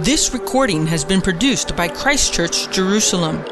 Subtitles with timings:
[0.00, 3.42] This recording has been produced by Christchurch Jerusalem.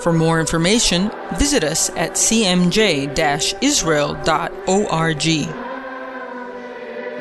[0.00, 5.28] For more information, visit us at cmj israel.org.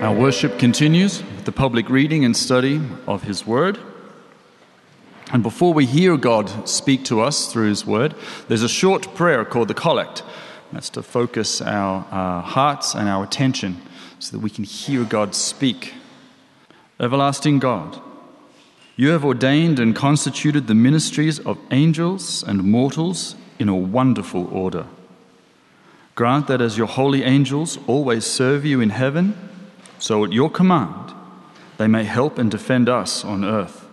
[0.02, 3.78] Our worship continues with the public reading and study of His Word.
[5.32, 8.16] And before we hear God speak to us through His Word,
[8.48, 10.24] there's a short prayer called the Collect.
[10.74, 13.80] That's to focus our uh, hearts and our attention
[14.18, 15.94] so that we can hear God speak.
[17.00, 18.02] Everlasting God,
[18.96, 24.86] you have ordained and constituted the ministries of angels and mortals in a wonderful order.
[26.16, 29.38] Grant that as your holy angels always serve you in heaven,
[30.00, 31.14] so at your command
[31.78, 33.86] they may help and defend us on earth.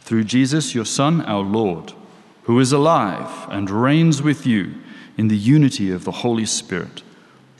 [0.00, 1.94] Through Jesus, your Son, our Lord,
[2.42, 4.74] who is alive and reigns with you
[5.16, 7.02] in the unity of the Holy Spirit,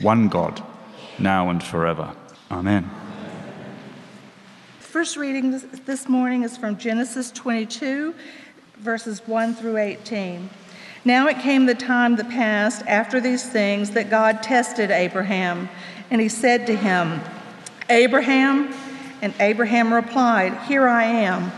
[0.00, 0.62] one God
[1.18, 2.14] now and forever.
[2.50, 2.90] Amen.
[4.92, 8.14] First reading this, morning is from Genesis 22,
[8.76, 10.50] verses 1 through 18.
[11.06, 15.70] Now it came the time that passed after these things that God tested Abraham,
[16.10, 17.22] and he said to him,
[17.88, 18.74] Abraham,
[19.22, 21.50] and Abraham replied, Here I am.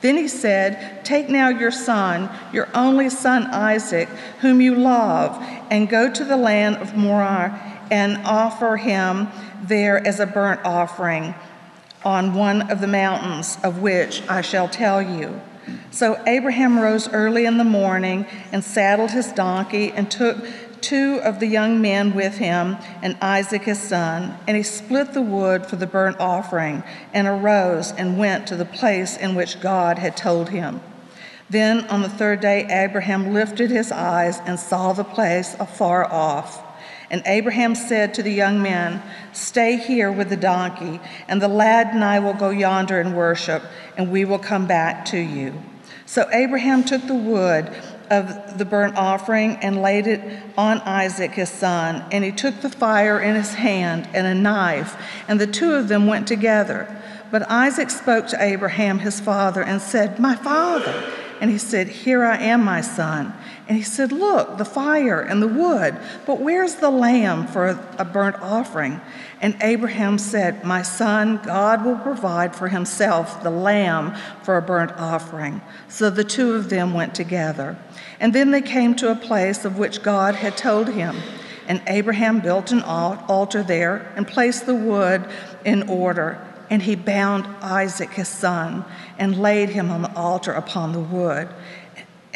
[0.00, 4.08] Then he said, Take now your son, your only son Isaac,
[4.40, 5.36] whom you love,
[5.70, 9.28] and go to the land of Moriah and offer him
[9.64, 11.34] there as a burnt offering
[12.04, 15.40] on one of the mountains of which I shall tell you.
[15.90, 20.38] So Abraham rose early in the morning and saddled his donkey and took
[20.80, 25.22] two of the young men with him and Isaac his son, and he split the
[25.22, 26.82] wood for the burnt offering
[27.12, 30.80] and arose and went to the place in which God had told him.
[31.50, 36.62] Then on the third day, Abraham lifted his eyes and saw the place afar off.
[37.10, 41.88] And Abraham said to the young men, Stay here with the donkey, and the lad
[41.94, 43.62] and I will go yonder and worship,
[43.96, 45.54] and we will come back to you.
[46.04, 47.70] So Abraham took the wood
[48.10, 50.20] of the burnt offering and laid it
[50.56, 54.96] on Isaac his son, and he took the fire in his hand and a knife,
[55.28, 56.94] and the two of them went together.
[57.30, 61.12] But Isaac spoke to Abraham his father and said, My father.
[61.40, 63.32] And he said, Here I am, my son.
[63.68, 68.04] And he said, Look, the fire and the wood, but where's the lamb for a
[68.04, 68.98] burnt offering?
[69.42, 74.92] And Abraham said, My son, God will provide for himself the lamb for a burnt
[74.92, 75.60] offering.
[75.88, 77.76] So the two of them went together.
[78.18, 81.16] And then they came to a place of which God had told him.
[81.68, 85.28] And Abraham built an altar there and placed the wood
[85.66, 86.42] in order.
[86.70, 88.86] And he bound Isaac his son
[89.18, 91.48] and laid him on the altar upon the wood.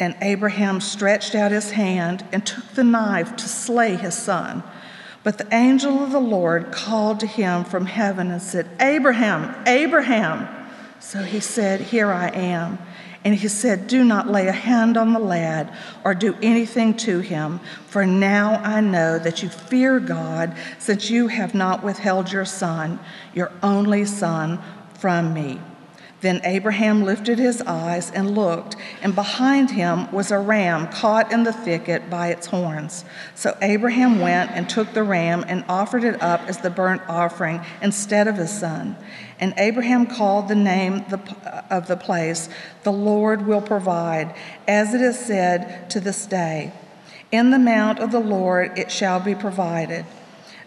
[0.03, 4.61] And Abraham stretched out his hand and took the knife to slay his son.
[5.23, 10.49] But the angel of the Lord called to him from heaven and said, Abraham, Abraham.
[10.99, 12.79] So he said, Here I am.
[13.23, 17.21] And he said, Do not lay a hand on the lad or do anything to
[17.21, 22.43] him, for now I know that you fear God, since you have not withheld your
[22.43, 22.99] son,
[23.33, 24.61] your only son,
[24.95, 25.61] from me.
[26.23, 31.43] Then Abraham lifted his eyes and looked, and behind him was a ram caught in
[31.43, 33.03] the thicket by its horns.
[33.35, 37.59] So Abraham went and took the ram and offered it up as the burnt offering
[37.81, 38.95] instead of his son.
[39.41, 42.47] And Abraham called the name uh, of the place,
[42.83, 44.33] The Lord will provide,
[44.65, 46.71] as it is said to this day
[47.33, 50.05] In the mount of the Lord it shall be provided.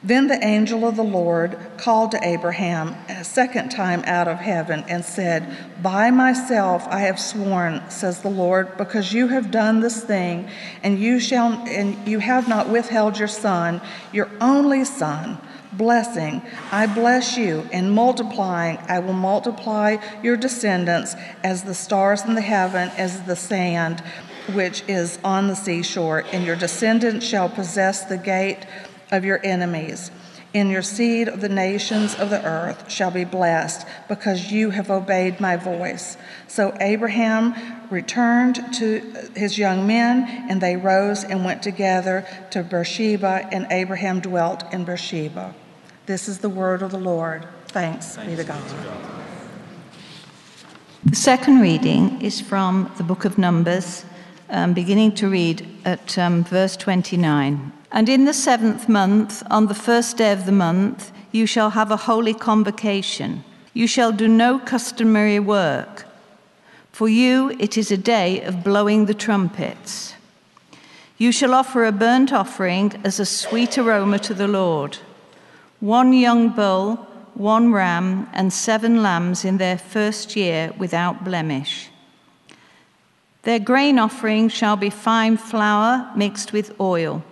[0.03, 4.85] Then the angel of the Lord called to Abraham a second time out of heaven
[4.89, 10.05] and said, By myself I have sworn, says the Lord, because you have done this
[10.05, 10.49] thing,
[10.83, 13.81] and you shall and you have not withheld your son,
[14.13, 15.39] your only son.
[15.73, 16.41] Blessing,
[16.73, 21.15] I bless you, and multiplying, I will multiply your descendants
[21.45, 24.03] as the stars in the heaven, as the sand
[24.53, 28.65] which is on the seashore, and your descendants shall possess the gate
[29.11, 30.11] of your enemies.
[30.55, 34.91] In your seed, of the nations of the earth shall be blessed, because you have
[34.91, 36.17] obeyed my voice.
[36.49, 37.55] So Abraham
[37.91, 39.01] returned to
[39.35, 44.85] his young men, and they rose and went together to Beersheba, and Abraham dwelt in
[44.85, 45.55] Beersheba.
[46.07, 47.47] This is the word of the Lord.
[47.69, 48.63] Thanks, Thanks be to God.
[51.05, 54.05] The second reading is from the book of Numbers,
[54.49, 57.73] um, beginning to read at um, verse 29.
[57.97, 61.91] And in the seventh month, on the first day of the month, you shall have
[61.91, 63.43] a holy convocation.
[63.73, 66.05] You shall do no customary work.
[66.93, 70.15] For you it is a day of blowing the trumpets.
[71.17, 74.99] You shall offer a burnt offering as a sweet aroma to the Lord
[75.81, 77.07] one young bull
[77.37, 81.91] one ram, and seven lambs in their first year without blemish.
[83.43, 87.23] Their grain offering shall be fine flour mixed with oil,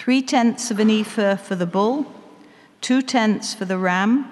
[0.00, 2.10] three tenths of an ephah for the bull,
[2.80, 4.24] two tenths for the ram,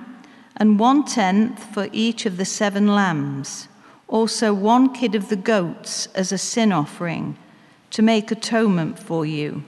[0.56, 3.68] and one tenth for each of the seven lambs.
[4.08, 7.36] Also, one kid of the goats as a sin offering
[7.90, 9.62] to make atonement for you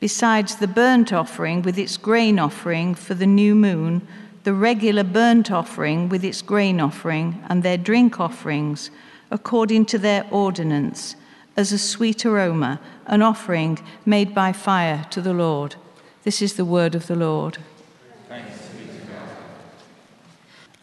[0.00, 4.06] besides the burnt offering with its grain offering for the new moon,
[4.44, 8.90] the regular burnt offering with its grain offering, and their drink offerings,
[9.30, 11.16] according to their ordinance,
[11.56, 15.76] as a sweet aroma, an offering made by fire to the Lord.
[16.24, 17.58] This is the word of the Lord.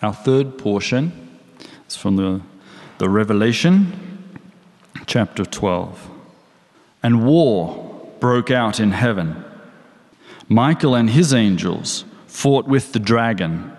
[0.01, 1.39] Our third portion
[1.87, 2.41] is from the,
[2.99, 4.37] the Revelation,
[5.05, 6.09] chapter 12.
[7.03, 9.43] And war broke out in heaven.
[10.47, 13.75] Michael and his angels fought with the dragon,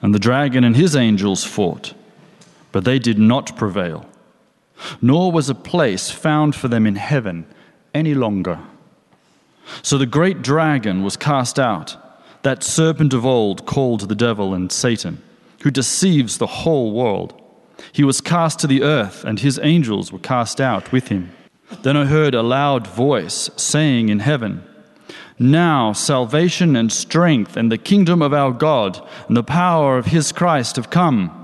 [0.00, 1.94] and the dragon and his angels fought,
[2.72, 4.06] but they did not prevail,
[5.00, 7.46] nor was a place found for them in heaven
[7.92, 8.58] any longer.
[9.82, 11.96] So the great dragon was cast out,
[12.42, 15.22] that serpent of old called the devil and Satan,
[15.62, 17.40] who deceives the whole world.
[17.92, 21.32] He was cast to the earth, and his angels were cast out with him.
[21.82, 24.62] Then I heard a loud voice saying in heaven,
[25.38, 30.30] Now salvation and strength and the kingdom of our God and the power of his
[30.32, 31.43] Christ have come.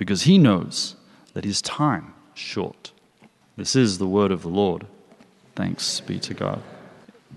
[0.00, 0.96] because he knows
[1.34, 2.90] that his time is short.
[3.56, 4.86] This is the word of the Lord.
[5.54, 6.60] Thanks be to God.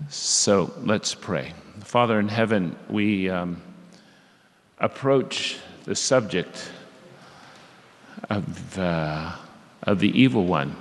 [0.08, 1.52] So let's pray.
[1.84, 3.62] Father in heaven, we um,
[4.80, 6.72] approach the subject
[8.28, 8.78] of.
[8.78, 9.36] Uh,
[9.84, 10.74] of the evil one.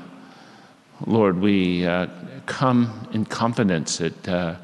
[1.06, 2.08] Lord, we uh,
[2.46, 4.56] come in confidence that uh,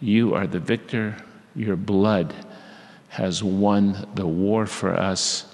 [0.00, 1.16] you are the victor.
[1.54, 2.34] Your blood
[3.08, 5.46] has won the war for us.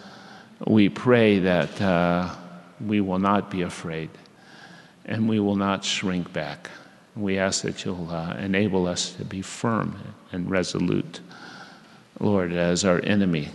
[0.67, 2.35] We pray that uh,
[2.85, 4.11] we will not be afraid
[5.05, 6.69] and we will not shrink back.
[7.15, 9.99] We ask that you'll uh, enable us to be firm
[10.33, 11.21] and resolute,
[12.21, 13.51] Lord, as our enemy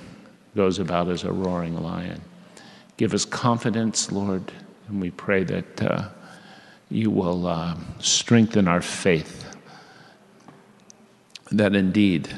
[0.55, 2.21] goes about as a roaring lion.
[2.97, 4.51] Give us confidence, Lord,
[4.88, 6.09] and we pray that uh,
[6.89, 9.45] you will uh, strengthen our faith.
[11.51, 12.29] That indeed,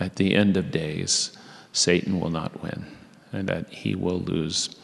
[0.00, 1.36] at the end of days,
[1.72, 2.93] Satan will not win
[3.34, 4.74] and that he will lose.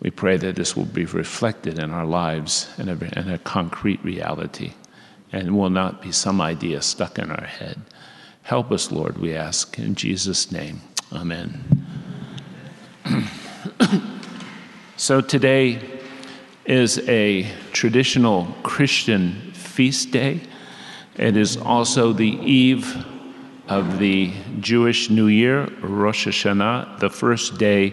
[0.00, 4.02] We pray that this will be reflected in our lives in a, in a concrete
[4.04, 4.72] reality
[5.32, 7.80] and will not be some idea stuck in our head.
[8.42, 9.78] Help us, Lord, we ask.
[9.78, 10.80] In Jesus' name,
[11.12, 11.86] amen.
[15.00, 15.78] So today
[16.66, 20.40] is a traditional Christian feast day.
[21.14, 23.06] It is also the eve
[23.68, 27.92] of the Jewish New Year, Rosh Hashanah, the first day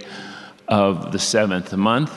[0.68, 2.14] of the seventh month.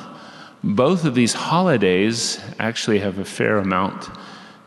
[0.62, 4.08] Both of these holidays actually have a fair amount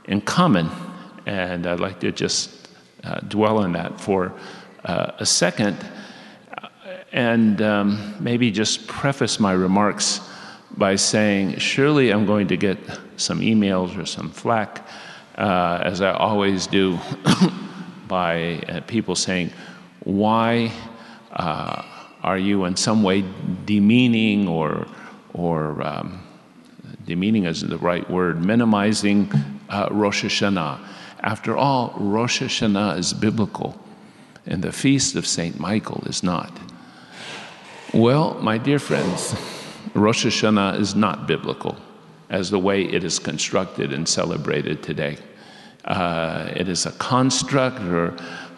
[0.05, 0.69] in common,
[1.25, 2.69] and I'd like to just
[3.03, 4.33] uh, dwell on that for
[4.85, 5.77] uh, a second
[7.11, 10.21] and um, maybe just preface my remarks
[10.77, 12.77] by saying, surely I'm going to get
[13.17, 14.87] some emails or some flack,
[15.37, 16.97] uh, as I always do,
[18.11, 19.49] by uh, people saying,
[20.03, 20.69] why
[21.31, 21.81] uh,
[22.21, 23.23] are you in some way
[23.63, 24.85] demeaning or,
[25.33, 26.21] or um,
[27.05, 29.31] demeaning isn't the right word, minimizing
[29.69, 30.85] uh, Rosh Hashanah?
[31.21, 33.79] After all, Rosh Hashanah is biblical,
[34.45, 35.57] and the feast of St.
[35.57, 36.51] Michael is not.
[37.93, 39.33] Well, my dear friends,
[39.93, 41.77] Rosh Hashanah is not biblical
[42.29, 45.17] as the way it is constructed and celebrated today.
[45.85, 48.15] Uh, it is a construct or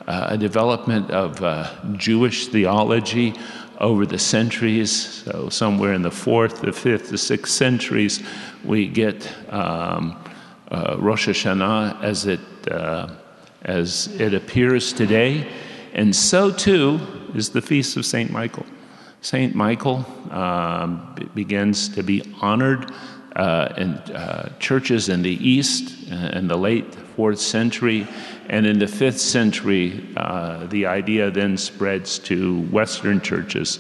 [0.08, 3.34] uh, a development of uh, Jewish theology
[3.80, 5.24] over the centuries.
[5.24, 8.22] So, somewhere in the fourth, the fifth, the sixth centuries,
[8.64, 10.22] we get um,
[10.70, 13.16] uh, Rosh Hashanah as it, uh,
[13.62, 15.50] as it appears today.
[15.94, 17.00] And so too
[17.36, 18.32] is the Feast of St.
[18.32, 18.66] Michael.
[19.22, 19.56] St.
[19.56, 22.92] Michael um, begins to be honored
[23.36, 28.08] uh, in uh, churches in the East in the late fourth century.
[28.50, 33.80] And in the fifth century, uh, the idea then spreads to Western churches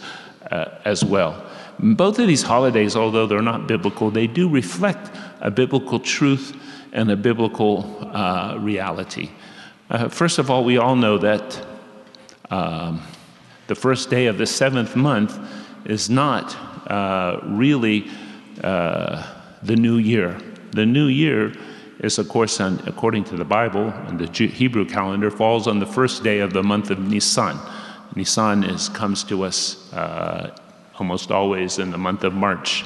[0.51, 1.45] uh, as well.
[1.79, 5.09] Both of these holidays, although they're not biblical, they do reflect
[5.41, 6.55] a biblical truth
[6.93, 9.29] and a biblical uh, reality.
[9.89, 11.65] Uh, first of all, we all know that
[12.49, 13.01] um,
[13.67, 15.39] the first day of the seventh month
[15.85, 16.55] is not
[16.89, 18.07] uh, really
[18.63, 19.25] uh,
[19.63, 20.37] the new year.
[20.71, 21.53] The new year
[22.03, 25.85] is, of course, on, according to the Bible and the Hebrew calendar, falls on the
[25.85, 27.57] first day of the month of Nisan.
[28.15, 30.55] Nisan is, comes to us uh,
[30.99, 32.83] almost always in the month of March.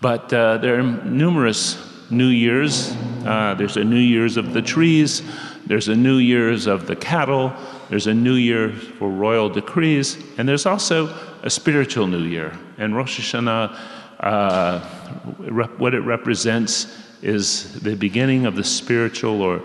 [0.00, 1.76] But uh, there are numerous
[2.10, 2.94] New Year's.
[3.26, 5.22] Uh, there's a New Year's of the trees,
[5.66, 7.52] there's a New Year's of the cattle,
[7.90, 12.56] there's a New Year for royal decrees, and there's also a spiritual New Year.
[12.78, 13.76] And Rosh Hashanah,
[14.20, 14.80] uh,
[15.78, 19.62] what it represents is the beginning of the spiritual, or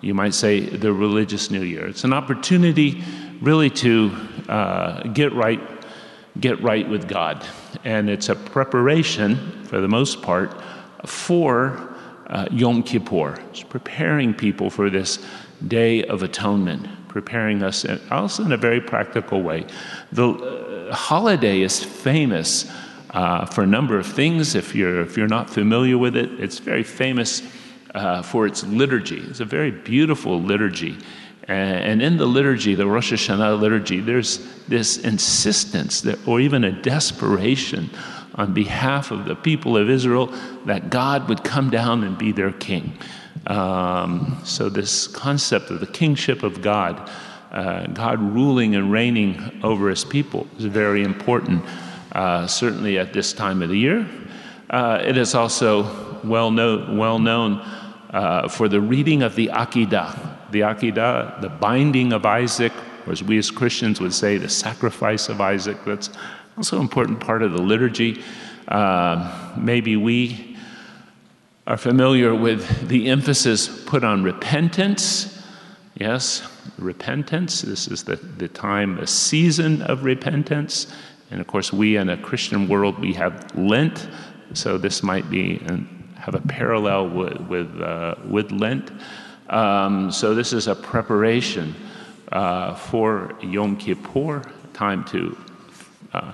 [0.00, 1.86] you might say the religious New Year.
[1.86, 3.02] It's an opportunity
[3.40, 4.10] really to
[4.48, 5.60] uh, get right
[6.40, 7.44] get right with God.
[7.84, 10.54] And it's a preparation, for the most part,
[11.04, 11.94] for
[12.28, 13.38] uh, Yom Kippur.
[13.50, 15.18] It's preparing people for this
[15.68, 19.66] day of atonement, preparing us also in a very practical way.
[20.12, 22.70] The uh, holiday is famous
[23.12, 24.54] uh, for a number of things.
[24.54, 27.42] If you're, if you're not familiar with it, it's very famous
[27.94, 29.20] uh, for its liturgy.
[29.20, 30.98] It's a very beautiful liturgy.
[31.48, 34.38] And in the liturgy, the Rosh Hashanah liturgy, there's
[34.68, 37.90] this insistence that, or even a desperation
[38.36, 40.32] on behalf of the people of Israel
[40.66, 42.96] that God would come down and be their king.
[43.46, 47.10] Um, so, this concept of the kingship of God,
[47.50, 51.64] uh, God ruling and reigning over his people, is very important,
[52.12, 54.06] uh, certainly at this time of the year.
[54.70, 57.60] Uh, it is also well, know, well known
[58.10, 62.72] uh, for the reading of the Akedah the Akedah, the binding of Isaac,
[63.06, 65.78] or as we as Christians would say, the sacrifice of Isaac.
[65.84, 66.10] That's
[66.56, 68.22] also an important part of the liturgy.
[68.68, 70.56] Uh, maybe we
[71.66, 75.42] are familiar with the emphasis put on repentance.
[75.94, 76.46] Yes,
[76.78, 77.62] repentance.
[77.62, 80.92] This is the, the time, a season of repentance.
[81.32, 84.06] And of course, we in a Christian world, we have Lent.
[84.52, 88.92] So this might be and have a parallel with, with, uh, with Lent.
[89.48, 91.74] Um, so this is a preparation
[92.30, 94.42] uh, for Yom Kippur,
[94.74, 95.36] time to
[96.12, 96.32] uh,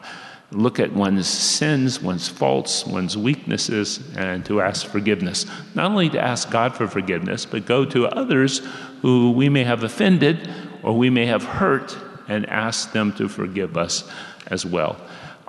[0.50, 5.47] look at one's sins, one's faults, one's weaknesses, and to ask forgiveness.
[5.76, 8.62] Not only to ask God for forgiveness, but go to others
[9.02, 10.50] who we may have offended
[10.83, 14.11] or we may have hurt and ask them to forgive us
[14.49, 14.97] as well.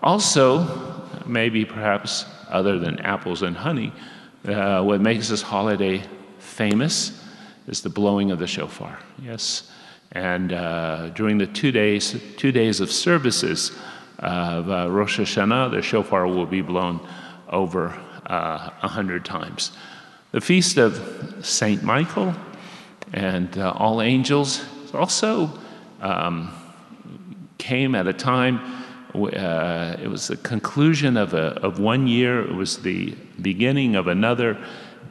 [0.01, 0.65] Also,
[1.25, 3.91] maybe perhaps other than apples and honey,
[4.48, 6.01] uh, what makes this holiday
[6.38, 7.22] famous
[7.68, 9.00] is the blowing of the shofar.
[9.22, 9.70] Yes.
[10.12, 13.72] And uh, during the two days, two days of services
[14.20, 17.00] of uh, Rosh Hashanah, the shofar will be blown
[17.50, 17.89] over
[18.25, 19.72] uh, a hundred times.
[20.32, 22.34] The feast of Saint Michael
[23.13, 24.63] and uh, all angels
[24.94, 25.51] also
[26.01, 26.53] um,
[27.58, 28.60] came at a time.
[29.13, 32.42] Uh, it was the conclusion of, a, of one year.
[32.42, 34.58] It was the beginning of another.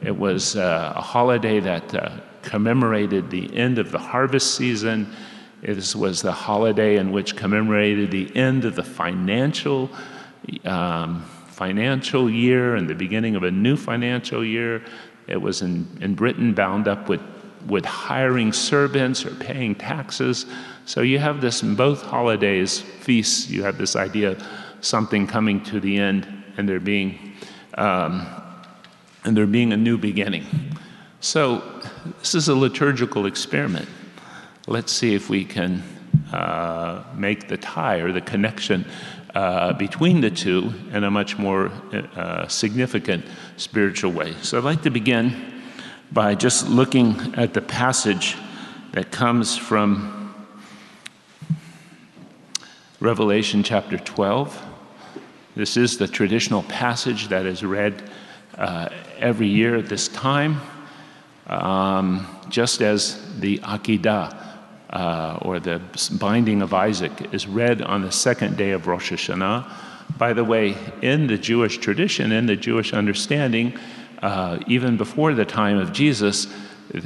[0.01, 5.13] It was uh, a holiday that commemorated the end of the harvest season.
[5.61, 9.89] It was the holiday in which commemorated the end of the financial
[10.63, 11.25] um,
[11.59, 14.81] financial year and the beginning of a new financial year.
[15.27, 17.19] It was in, in Britain bound up with,
[17.67, 20.45] with hiring servants or paying taxes.
[20.89, 24.43] So you have this in both holidays, feasts, you have this idea of
[24.81, 26.27] something coming to the end
[26.57, 27.35] and there being
[27.75, 28.25] um,
[29.23, 30.47] and there being a new beginning.
[31.19, 31.61] So,
[32.17, 33.87] this is a liturgical experiment.
[34.65, 35.83] Let's see if we can
[36.33, 38.83] uh, make the tie or the connection
[39.35, 41.71] uh, between the two in a much more
[42.15, 43.25] uh, significant
[43.57, 44.33] spiritual way.
[44.41, 45.61] So, I'd like to begin
[46.11, 48.35] by just looking at the passage
[48.93, 50.15] that comes from
[53.01, 54.61] Revelation chapter 12.
[55.55, 58.03] This is the traditional passage that is read
[58.57, 60.59] uh, every year at this time
[61.49, 64.35] um, just as the Akedah,
[64.89, 65.81] uh, or the
[66.19, 69.71] binding of Isaac, is read on the second day of Rosh Hashanah.
[70.17, 73.77] By the way, in the Jewish tradition, in the Jewish understanding,
[74.21, 76.47] uh, even before the time of Jesus,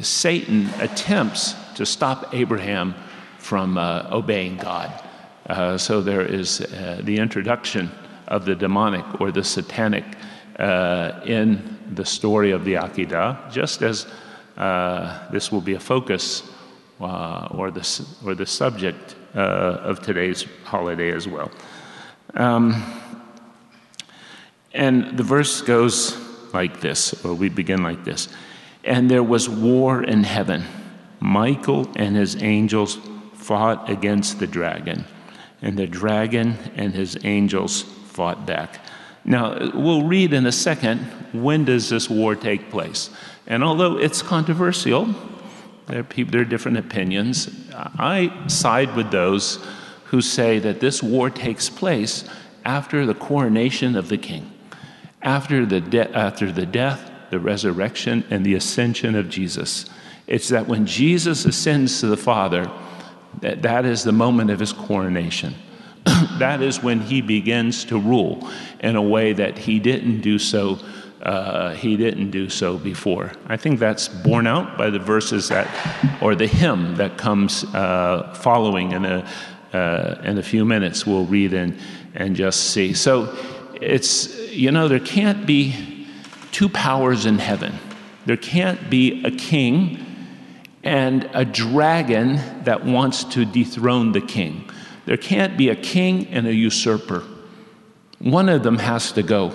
[0.02, 2.96] Satan attempts to stop Abraham
[3.38, 4.92] from uh, obeying God.
[5.48, 7.92] Uh, so there is uh, the introduction
[8.28, 10.06] of the demonic or the satanic
[10.58, 14.08] uh, in the story of the Akedah, just as
[14.58, 16.44] uh, this will be a focus
[17.02, 21.52] uh, or, the, or the subject uh, of today's holiday as well.
[22.36, 22.84] Um,
[24.74, 26.18] and the verse goes
[26.54, 28.30] like this, or we begin like this.
[28.84, 30.64] And there was war in heaven.
[31.20, 33.00] Michael and his angels
[33.34, 35.06] fought against the dragon,
[35.64, 38.86] and the dragon and his angels fought back.
[39.26, 41.00] Now, we'll read in a second
[41.32, 43.10] when does this war take place.
[43.48, 45.16] And although it's controversial,
[45.88, 47.50] there are, people, there are different opinions.
[47.74, 49.66] I side with those
[50.06, 52.26] who say that this war takes place
[52.66, 54.52] after the coronation of the king,
[55.22, 59.86] after the, de- after the death, the resurrection, and the ascension of Jesus.
[60.28, 62.70] It's that when Jesus ascends to the Father,
[63.42, 65.56] that, that is the moment of his coronation.
[66.38, 68.50] that is when he begins to rule
[68.80, 70.80] in a way that he didn't do so.
[71.22, 73.32] Uh, he didn't do so before.
[73.48, 75.70] I think that's borne out by the verses that,
[76.22, 79.30] or the hymn that comes uh, following in a,
[79.72, 81.08] uh, in a few minutes.
[81.08, 81.80] We'll read and,
[82.14, 82.94] and just see.
[82.94, 83.34] So
[83.82, 86.08] it's, you know, there can't be
[86.52, 87.74] two powers in heaven.
[88.26, 90.13] There can't be a king
[90.84, 94.70] and a dragon that wants to dethrone the king.
[95.06, 97.24] There can't be a king and a usurper.
[98.20, 99.54] One of them has to go.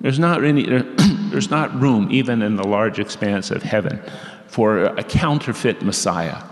[0.00, 0.64] There's not, any,
[1.30, 4.02] there's not room, even in the large expanse of heaven,
[4.46, 6.42] for a counterfeit Messiah,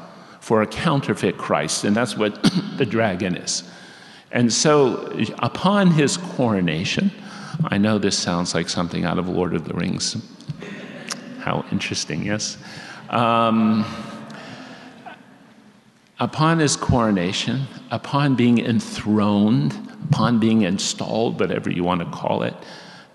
[0.40, 1.84] for a counterfeit Christ.
[1.84, 2.42] And that's what
[2.78, 3.64] the dragon is.
[4.30, 7.10] And so, upon his coronation,
[7.64, 10.16] I know this sounds like something out of Lord of the Rings.
[11.40, 12.56] How interesting, yes?
[13.12, 13.84] Um,
[16.18, 19.78] upon his coronation, upon being enthroned,
[20.10, 22.54] upon being installed, whatever you want to call it,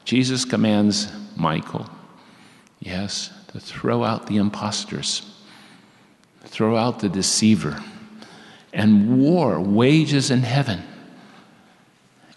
[0.05, 1.89] Jesus commands Michael,
[2.79, 5.33] yes, to throw out the impostors,
[6.45, 7.83] throw out the deceiver.
[8.73, 10.83] And war wages in heaven.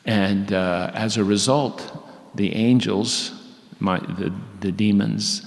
[0.06, 3.32] And uh, as a result, the angels,
[3.78, 5.44] my, the, the demons,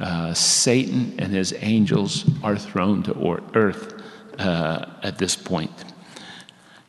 [0.00, 4.02] uh, Satan and his angels are thrown to earth
[4.38, 5.72] uh, at this point.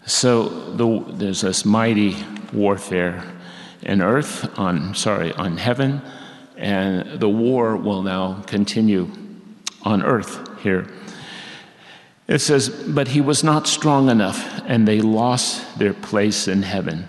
[0.05, 2.15] So the, there's this mighty
[2.53, 3.23] warfare
[3.81, 6.01] in earth, on sorry, on heaven,
[6.57, 9.09] and the war will now continue
[9.83, 10.87] on earth here.
[12.27, 17.07] It says, But he was not strong enough, and they lost their place in heaven.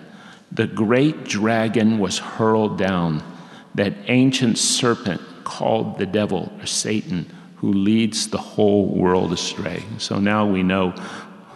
[0.52, 3.22] The great dragon was hurled down,
[3.74, 9.82] that ancient serpent called the devil or Satan, who leads the whole world astray.
[9.96, 10.90] So now we know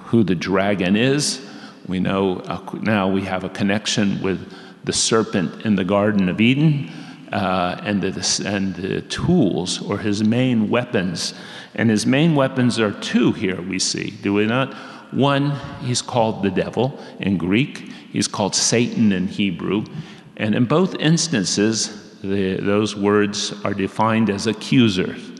[0.07, 1.47] who the dragon is.
[1.87, 4.51] We know uh, now we have a connection with
[4.85, 6.91] the serpent in the Garden of Eden
[7.33, 11.35] uh, and, the, and the tools or his main weapons.
[11.75, 14.73] And his main weapons are two here, we see, do we not?
[15.13, 15.51] One,
[15.83, 17.79] he's called the devil in Greek,
[18.11, 19.85] he's called Satan in Hebrew.
[20.39, 25.33] And in both instances, the, those words are defined as accusers.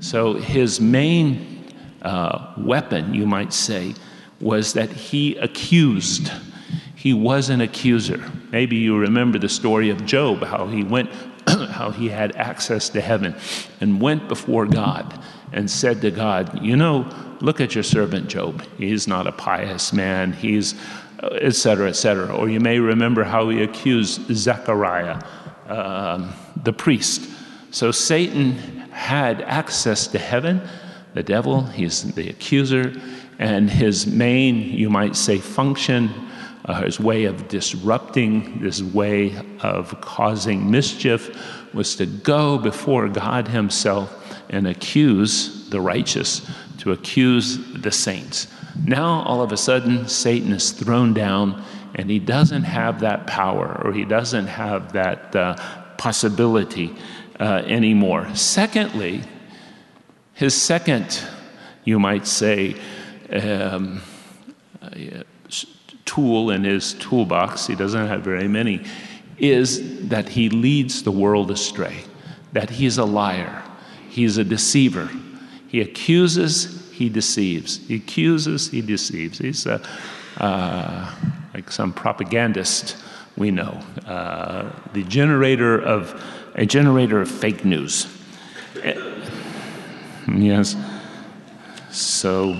[0.00, 1.72] So his main
[2.02, 3.94] uh, weapon, you might say,
[4.40, 6.30] was that he accused.
[6.94, 8.22] He was an accuser.
[8.50, 11.10] Maybe you remember the story of Job, how he went,
[11.48, 13.34] how he had access to heaven
[13.80, 15.20] and went before God
[15.52, 17.08] and said to God, You know,
[17.40, 18.62] look at your servant Job.
[18.76, 20.32] He's not a pious man.
[20.32, 20.74] He's,
[21.22, 22.28] etc., uh, etc.
[22.28, 25.20] Et or you may remember how he accused Zechariah
[25.68, 27.30] um, the priest.
[27.70, 28.52] So Satan
[28.90, 30.60] had access to heaven.
[31.14, 32.92] The devil, he's the accuser,
[33.38, 36.10] and his main, you might say, function,
[36.64, 41.36] uh, his way of disrupting, this way of causing mischief,
[41.74, 46.48] was to go before God Himself and accuse the righteous,
[46.78, 48.46] to accuse the saints.
[48.84, 51.62] Now, all of a sudden, Satan is thrown down
[51.94, 55.56] and he doesn't have that power or he doesn't have that uh,
[55.96, 56.94] possibility
[57.40, 58.28] uh, anymore.
[58.34, 59.22] Secondly,
[60.34, 61.22] his second,
[61.84, 62.76] you might say,
[63.30, 64.02] um,
[64.82, 64.88] uh,
[66.04, 68.84] tool in his toolbox, he doesn't have very many,
[69.38, 71.96] is that he leads the world astray,
[72.52, 73.62] that he's a liar,
[74.08, 75.08] he's a deceiver.
[75.68, 77.78] He accuses, he deceives.
[77.88, 79.38] He accuses, he deceives.
[79.38, 79.80] He's a,
[80.36, 81.12] uh,
[81.54, 82.96] like some propagandist
[83.36, 86.20] we know, uh, the generator of
[86.54, 88.06] a generator of fake news.
[90.28, 90.76] Yes.
[91.90, 92.54] So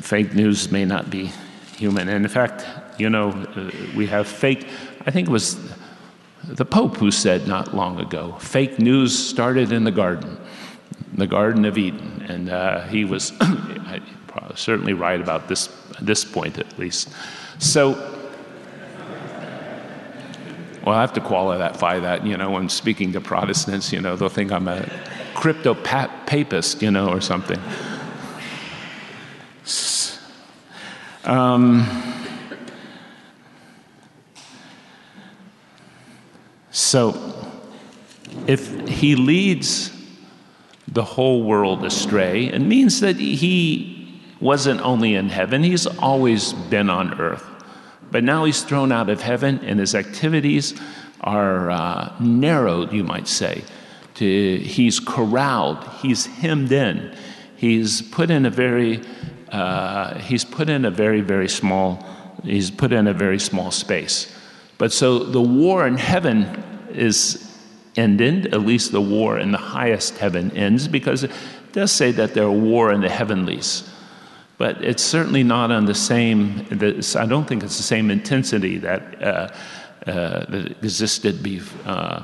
[0.00, 1.30] fake news may not be
[1.76, 2.08] human.
[2.08, 2.66] And in fact,
[2.98, 4.68] you know, uh, we have fake,
[5.06, 5.58] I think it was
[6.44, 10.36] the Pope who said not long ago fake news started in the garden,
[11.14, 12.24] the Garden of Eden.
[12.28, 13.32] And uh, he was
[14.54, 15.68] certainly right about this,
[16.00, 17.08] this point at least.
[17.58, 17.92] So,
[20.84, 24.28] well, I have to qualify that, you know, when speaking to Protestants, you know, they'll
[24.28, 24.88] think I'm a
[25.34, 27.60] crypto papist, you know, or something.
[31.24, 31.86] Um,
[36.70, 37.34] so,
[38.46, 39.90] if he leads
[40.86, 43.93] the whole world astray, it means that he
[44.44, 47.44] wasn't only in heaven, he's always been on earth.
[48.10, 50.78] But now he's thrown out of heaven, and his activities
[51.22, 53.64] are uh, narrowed, you might say.
[54.16, 57.16] To, he's corralled, he's hemmed in,
[57.56, 59.00] he's put in a very
[59.50, 62.04] uh, he's put in a very, very small,
[62.42, 64.30] he's put in a very small space.
[64.78, 66.42] But so the war in heaven
[66.90, 67.50] is
[67.96, 71.30] ended, at least the war in the highest heaven ends, because it
[71.72, 73.88] does say that there are war in the heavenlies.
[74.56, 79.22] But it's certainly not on the same, I don't think it's the same intensity that,
[79.22, 79.48] uh,
[80.06, 82.22] uh, that existed be, uh,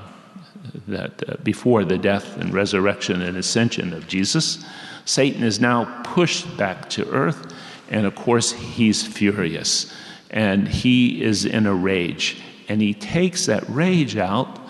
[0.87, 4.64] that, uh, before the death and resurrection and ascension of Jesus.
[5.05, 7.53] Satan is now pushed back to earth,
[7.90, 9.93] and of course, he's furious
[10.31, 12.40] and he is in a rage.
[12.69, 14.61] And he takes that rage out,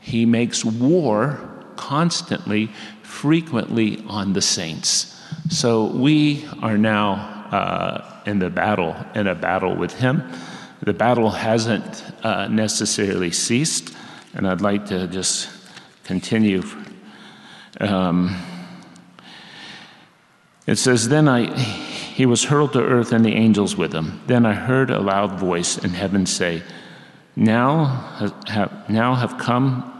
[0.00, 1.38] he makes war
[1.76, 2.70] constantly,
[3.02, 5.13] frequently on the saints.
[5.50, 7.14] So we are now
[7.52, 10.22] uh, in the battle, in a battle with him.
[10.80, 13.94] The battle hasn't uh, necessarily ceased,
[14.32, 15.50] and I'd like to just
[16.04, 16.62] continue.
[17.78, 18.34] Um,
[20.66, 24.22] it says, Then I, he was hurled to earth and the angels with him.
[24.26, 26.62] Then I heard a loud voice in heaven say,
[27.36, 27.84] Now
[28.48, 29.90] have, now have come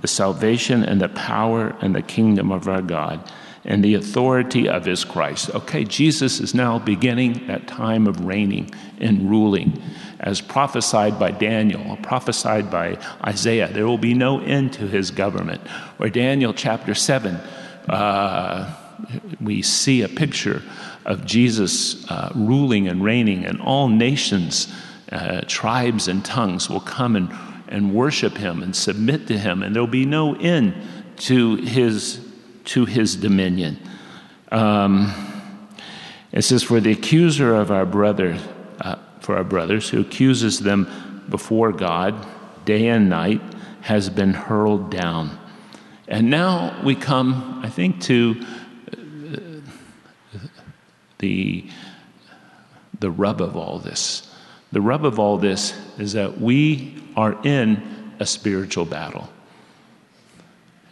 [0.00, 3.30] the salvation and the power and the kingdom of our God
[3.64, 5.50] and the authority of his Christ.
[5.54, 9.82] Okay, Jesus is now beginning that time of reigning and ruling.
[10.20, 15.60] As prophesied by Daniel, prophesied by Isaiah, there will be no end to his government.
[15.98, 17.36] Or Daniel chapter 7,
[17.88, 18.74] uh,
[19.40, 20.62] we see a picture
[21.04, 24.72] of Jesus uh, ruling and reigning, and all nations,
[25.12, 27.30] uh, tribes, and tongues will come and,
[27.68, 30.74] and worship him and submit to him, and there'll be no end
[31.16, 32.23] to his,
[32.64, 33.78] to his dominion.
[34.50, 35.12] Um,
[36.32, 38.38] it says, For the accuser of our brother,
[38.80, 42.14] uh, for our brothers, who accuses them before God
[42.64, 43.40] day and night,
[43.82, 45.38] has been hurled down.
[46.08, 48.44] And now we come, I think, to
[51.18, 51.70] the,
[52.98, 54.30] the rub of all this.
[54.72, 59.28] The rub of all this is that we are in a spiritual battle.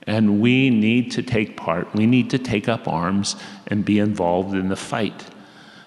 [0.07, 3.37] And we need to take part, we need to take up arms
[3.69, 5.25] and be involved in the fight.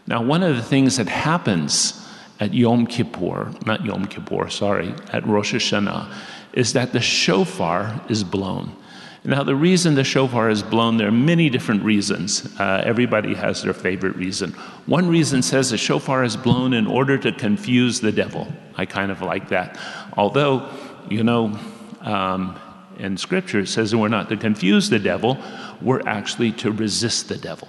[0.08, 2.02] Now, one of the things that happens
[2.40, 6.14] at Yom Kippur, not Yom Kippur, sorry, at Rosh Hashanah,
[6.54, 8.76] is that the shofar is blown.
[9.24, 12.48] Now, the reason the shofar is blown, there are many different reasons.
[12.60, 14.52] Uh, everybody has their favorite reason.
[14.86, 18.48] One reason says the shofar is blown in order to confuse the devil.
[18.76, 19.80] I kind of like that.
[20.16, 20.70] Although,
[21.10, 21.58] you know,
[22.02, 22.60] um,
[23.00, 25.38] in Scripture it says we're not to confuse the devil,
[25.82, 27.68] we're actually to resist the devil.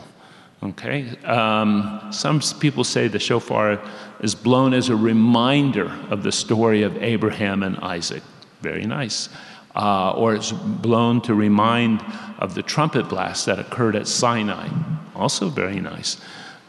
[0.63, 1.17] Okay?
[1.25, 3.81] Um, some people say the shofar
[4.21, 8.23] is blown as a reminder of the story of Abraham and Isaac.
[8.63, 9.29] Very nice
[9.77, 12.03] uh, or it's blown to remind
[12.39, 14.69] of the trumpet blast that occurred at Sinai.
[15.15, 16.17] Also very nice.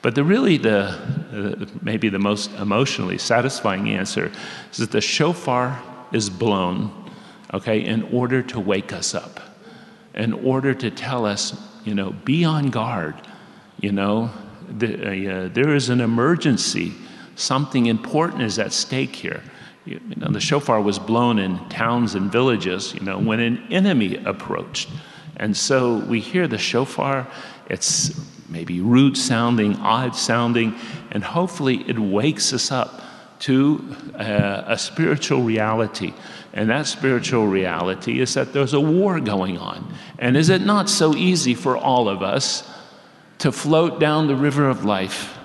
[0.02, 0.90] But the really the
[1.34, 4.32] uh, maybe the most emotionally satisfying answer
[4.72, 7.07] is that the shofar is blown,
[7.54, 9.40] okay, in order to wake us up,
[10.14, 13.16] in order to tell us, you know, be on guard.
[13.80, 14.32] You know,
[14.70, 16.94] the, uh, there is an emergency.
[17.36, 19.44] Something important is at stake here.
[19.86, 24.18] You know, the shofar was blown in towns and villages, you know, when an enemy
[24.18, 24.90] approached.
[25.38, 27.28] And so we hear the shofar,
[27.70, 30.76] it's maybe rude sounding, odd sounding,
[31.12, 33.02] and hopefully it wakes us up
[33.40, 36.14] to uh, a spiritual reality.
[36.54, 39.94] And that spiritual reality is that there's a war going on.
[40.18, 42.68] And is it not so easy for all of us
[43.40, 45.38] to float down the river of life,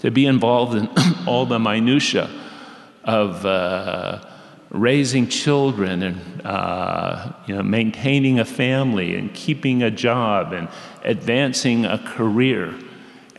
[0.00, 0.88] to be involved in
[1.26, 2.30] all the minutiae
[3.04, 4.24] of uh,
[4.70, 10.68] raising children and uh, you know, maintaining a family and keeping a job and
[11.02, 12.74] advancing a career.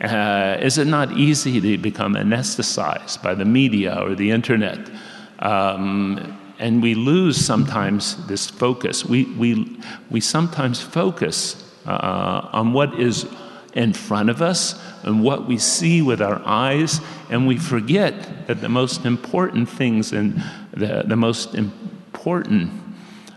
[0.02, 4.90] Uh, is it not easy to become anesthetized by the media or the internet?
[5.38, 9.04] Um, and we lose sometimes this focus.
[9.04, 9.78] We, we,
[10.10, 13.26] we sometimes focus uh, on what is
[13.74, 18.60] in front of us and what we see with our eyes, and we forget that
[18.60, 22.70] the most important things and the, the most important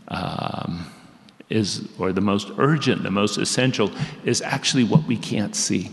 [0.10, 0.86] um,
[1.50, 3.92] is, or the most urgent, the most essential,
[4.24, 5.90] is actually what we can't see.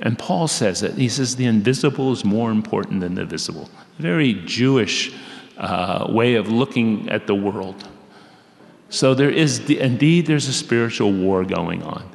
[0.00, 0.94] And Paul says it.
[0.94, 3.70] He says the invisible is more important than the visible.
[3.98, 5.14] Very Jewish
[5.56, 7.88] uh, way of looking at the world.
[8.90, 12.08] So there is, the, indeed, there's a spiritual war going on.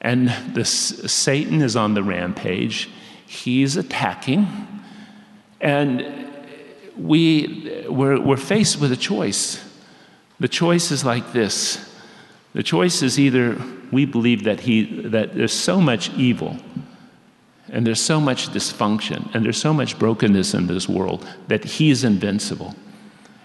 [0.00, 2.88] And this, Satan is on the rampage.
[3.26, 4.46] He's attacking.
[5.60, 6.28] And
[6.96, 9.64] we, we're, we're faced with a choice.
[10.40, 11.84] The choice is like this
[12.54, 13.60] the choice is either
[13.92, 16.56] we believe that, he, that there's so much evil
[17.70, 22.04] and there's so much dysfunction and there's so much brokenness in this world that he's
[22.04, 22.74] invincible.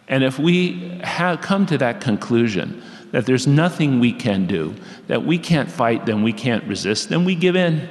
[0.07, 1.01] And if we
[1.41, 2.81] come to that conclusion
[3.11, 4.73] that there's nothing we can do,
[5.07, 7.87] that we can't fight, then we can't resist, then we give in.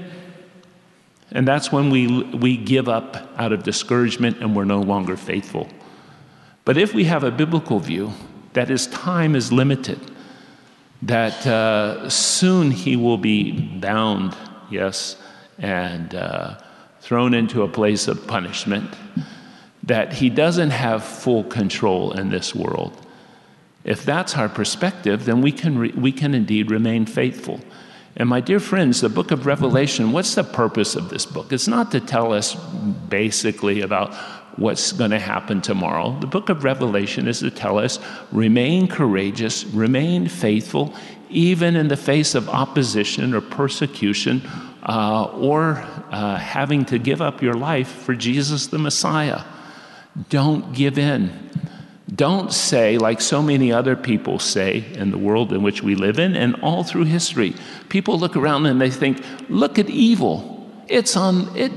[1.31, 5.69] And that's when we, we give up out of discouragement and we're no longer faithful.
[6.65, 8.13] But if we have a biblical view
[8.53, 9.99] that his time is limited,
[11.03, 14.37] that uh, soon he will be bound,
[14.71, 15.17] yes,
[15.59, 16.59] and uh,
[17.01, 18.95] thrown into a place of punishment,
[19.83, 22.97] that he doesn't have full control in this world.
[23.85, 27.61] If that's our perspective, then we can, re- we can indeed remain faithful.
[28.17, 31.53] And my dear friends, the book of Revelation, what's the purpose of this book?
[31.53, 34.15] It's not to tell us basically about
[34.57, 36.19] what's going to happen tomorrow.
[36.21, 37.99] The book of Revelation is to tell us
[38.31, 40.95] remain courageous, remain faithful,
[41.31, 44.43] even in the face of opposition or persecution
[44.83, 49.43] uh, or uh, having to give up your life for Jesus the Messiah.
[50.29, 51.51] Don't give in.
[52.15, 56.19] Don't say, like so many other people say in the world in which we live
[56.19, 57.55] in and all through history,
[57.89, 60.71] people look around and they think, look at evil.
[60.89, 61.73] It's on it,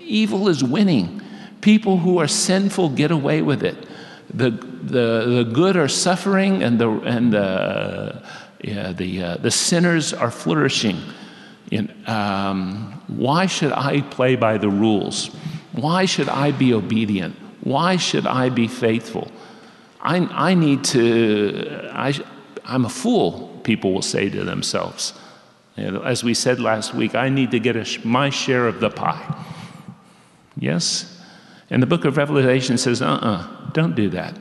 [0.00, 1.22] evil is winning.
[1.62, 3.86] People who are sinful get away with it.
[4.34, 8.22] The, the, the good are suffering and the, and the,
[8.62, 11.00] yeah, the, uh, the sinners are flourishing.
[11.70, 15.28] In, um, why should I play by the rules?
[15.72, 17.36] Why should I be obedient?
[17.62, 19.30] Why should I be faithful?
[20.00, 22.18] I, I need to, I,
[22.64, 25.12] I'm a fool, people will say to themselves.
[25.76, 28.80] You know, as we said last week, I need to get a, my share of
[28.80, 29.44] the pie.
[30.58, 31.18] Yes?
[31.70, 34.36] And the book of Revelation says, uh uh-uh, uh, don't do that.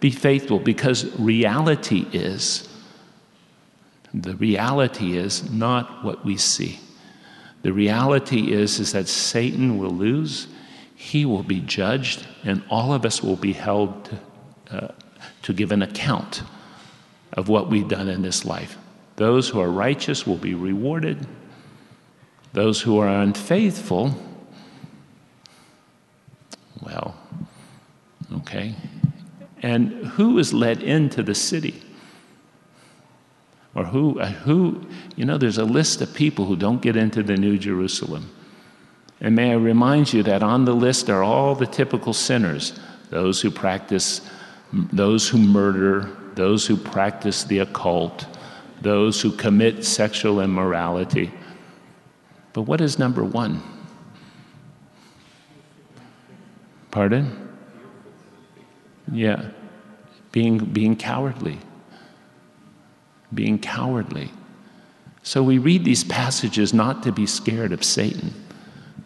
[0.00, 2.68] Be faithful because reality is
[4.14, 6.78] the reality is not what we see.
[7.62, 10.46] The reality is, is that Satan will lose,
[10.94, 14.20] he will be judged, and all of us will be held to,
[14.70, 14.88] uh,
[15.42, 16.44] to give an account
[17.32, 18.78] of what we've done in this life.
[19.16, 21.26] Those who are righteous will be rewarded,
[22.52, 24.14] those who are unfaithful,
[26.80, 27.16] well,
[28.36, 28.76] okay.
[29.62, 31.82] And who is led into the city?
[33.74, 37.22] Or who, uh, who, you know, there's a list of people who don't get into
[37.22, 38.30] the New Jerusalem.
[39.20, 42.78] And may I remind you that on the list are all the typical sinners
[43.10, 44.22] those who practice,
[44.72, 48.26] those who murder, those who practice the occult,
[48.80, 51.30] those who commit sexual immorality.
[52.52, 53.62] But what is number one?
[56.90, 57.48] Pardon?
[59.12, 59.50] Yeah,
[60.32, 61.58] being, being cowardly
[63.34, 64.30] being cowardly.
[65.22, 68.34] So we read these passages not to be scared of Satan,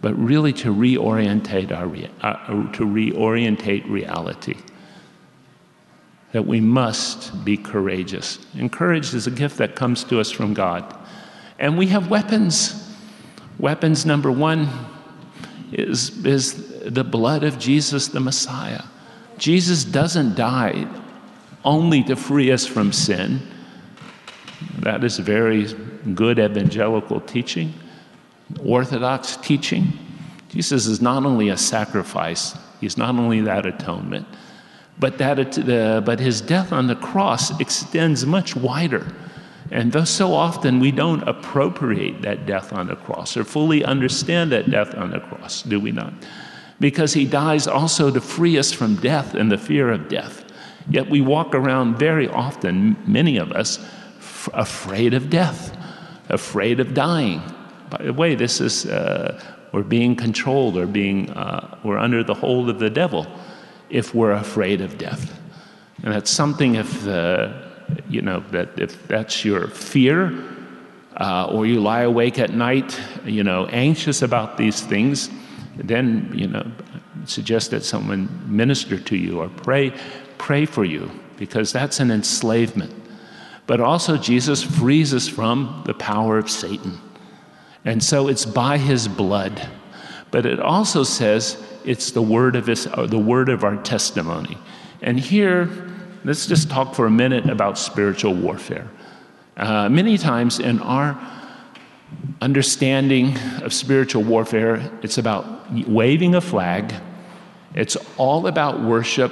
[0.01, 1.87] but really to reorientate, our,
[2.21, 4.57] uh, to reorientate reality.
[6.33, 8.39] That we must be courageous.
[8.55, 10.95] And courage is a gift that comes to us from God.
[11.59, 12.93] And we have weapons.
[13.59, 14.69] Weapons number one
[15.73, 18.83] is, is the blood of Jesus the Messiah.
[19.39, 20.87] Jesus doesn't die
[21.65, 23.41] only to free us from sin.
[24.89, 25.67] That is very
[26.15, 27.75] good evangelical teaching,
[28.65, 29.93] orthodox teaching.
[30.49, 34.27] Jesus is not only a sacrifice, he's not only that atonement,
[34.99, 39.07] but, that uh, but his death on the cross extends much wider.
[39.71, 44.53] And thus, so often we don't appropriate that death on the cross or fully understand
[44.53, 46.15] that death on the cross, do we not?
[46.81, 50.47] Because he dies also to free us from death and the fear of death.
[50.89, 53.79] Yet we walk around very often, many of us,
[54.55, 55.77] afraid of death,
[56.29, 57.43] afraid of dying.
[57.91, 59.41] By the way, this is, uh,
[59.73, 63.27] we're being controlled or being, uh, we're under the hold of the devil
[63.91, 65.39] if we're afraid of death.
[66.03, 67.69] And that's something if the,
[68.09, 70.45] you know, that if that's your fear,
[71.17, 75.31] uh, or you lie awake at night, you know, anxious about these things,
[75.77, 76.71] then, you know,
[77.25, 79.93] suggest that someone minister to you or pray,
[80.39, 82.93] pray for you, because that's an enslavement.
[83.69, 86.99] But also, Jesus frees us from the power of Satan.
[87.85, 89.69] And so it's by his blood.
[90.31, 94.57] But it also says it's the word of, his, the word of our testimony.
[95.03, 95.69] And here,
[96.25, 98.89] let's just talk for a minute about spiritual warfare.
[99.59, 101.21] Uh, many times in our
[102.41, 106.95] understanding of spiritual warfare, it's about waving a flag,
[107.75, 109.31] it's all about worship,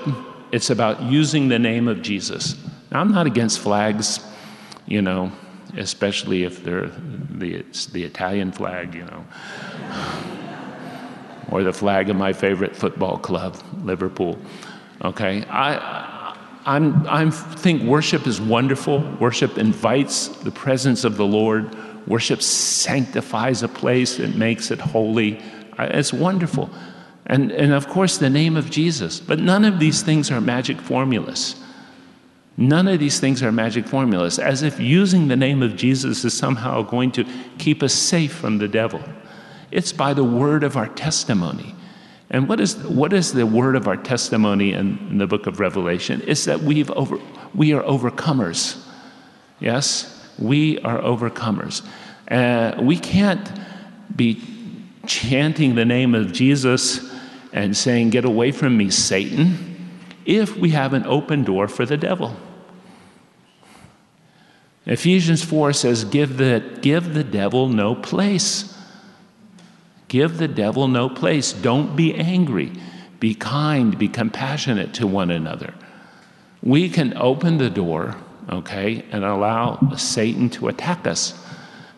[0.53, 2.55] it's about using the name of Jesus.
[2.93, 4.21] I'm not against flags,
[4.87, 5.33] you know,
[5.77, 9.25] especially if they're the, the Italian flag, you know,
[11.51, 14.39] or the flag of my favorite football club, Liverpool.
[15.03, 19.01] Okay, I, I'm, I think worship is wonderful.
[19.21, 21.77] Worship invites the presence of the Lord.
[22.07, 25.41] Worship sanctifies a place, it makes it holy.
[25.79, 26.71] It's wonderful.
[27.27, 29.19] And, and of course, the name of Jesus.
[29.21, 31.57] But none of these things are magic formulas.
[32.57, 36.33] None of these things are magic formulas, as if using the name of Jesus is
[36.33, 37.25] somehow going to
[37.59, 39.03] keep us safe from the devil.
[39.71, 41.75] It's by the word of our testimony.
[42.31, 45.61] And what is, what is the word of our testimony in, in the book of
[45.61, 46.23] Revelation?
[46.27, 47.19] It's that we've over,
[47.55, 48.83] we are overcomers.
[49.61, 50.13] Yes?
[50.39, 51.87] We are overcomers.
[52.31, 53.49] Uh, we can't
[54.15, 54.43] be
[55.07, 57.13] chanting the name of Jesus
[57.53, 59.91] and saying, Get away from me, Satan,
[60.25, 62.37] if we have an open door for the devil.
[64.87, 68.73] Ephesians 4 says, Give the, give the devil no place.
[70.09, 71.53] Give the devil no place.
[71.53, 72.73] Don't be angry.
[73.19, 73.99] Be kind.
[73.99, 75.75] Be compassionate to one another.
[76.63, 78.17] We can open the door,
[78.49, 81.35] okay, and allow Satan to attack us.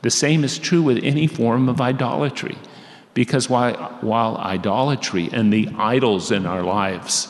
[0.01, 2.57] The same is true with any form of idolatry.
[3.13, 7.27] Because while, while idolatry and the idols in our lives,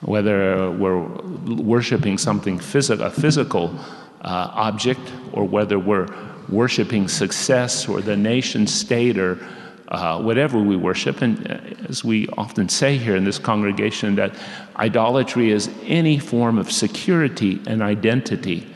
[0.00, 3.78] whether we're worshiping something physical, a physical
[4.22, 6.08] uh, object, or whether we're
[6.48, 9.38] worshiping success or the nation state or
[9.88, 11.22] uh, whatever we worship.
[11.22, 14.34] And uh, as we often say here in this congregation, that
[14.76, 18.66] idolatry is any form of security and identity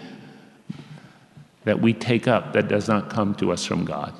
[1.64, 4.14] that we take up that does not come to us from God.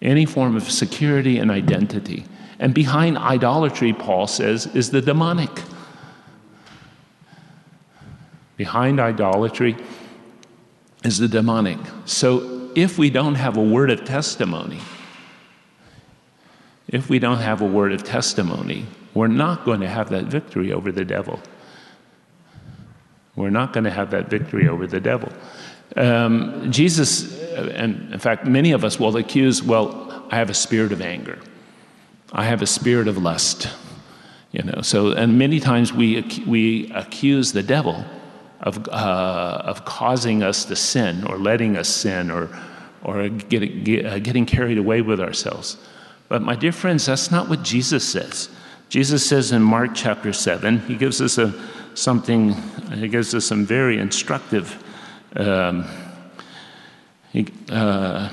[0.00, 2.24] Any form of security and identity.
[2.58, 5.50] And behind idolatry, Paul says, is the demonic.
[8.56, 9.76] Behind idolatry
[11.04, 11.78] is the demonic.
[12.04, 14.80] So if we don't have a word of testimony,
[16.88, 20.72] if we don't have a word of testimony, we're not going to have that victory
[20.72, 21.40] over the devil.
[23.34, 25.32] We're not going to have that victory over the devil.
[25.96, 30.92] Um, Jesus, and in fact, many of us will accuse, well, I have a spirit
[30.92, 31.38] of anger.
[32.32, 33.68] I have a spirit of lust.
[34.52, 38.04] You know, so, and many times we, we accuse the devil
[38.62, 42.48] of, uh, of causing us to sin or letting us sin or,
[43.02, 45.76] or getting, get, uh, getting carried away with ourselves.
[46.28, 48.48] But my dear friends, that's not what Jesus says.
[48.88, 51.52] Jesus says in Mark chapter 7, he gives us a,
[51.94, 52.54] something,
[52.94, 54.82] he gives us some very instructive
[55.36, 55.86] um,
[57.32, 58.28] he, uh,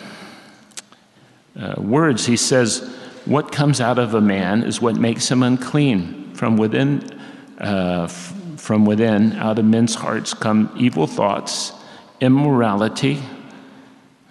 [1.57, 2.25] uh, words.
[2.25, 2.79] He says,
[3.25, 6.33] What comes out of a man is what makes him unclean.
[6.33, 7.03] From within,
[7.59, 11.71] uh, f- from within, out of men's hearts come evil thoughts,
[12.21, 13.19] immorality,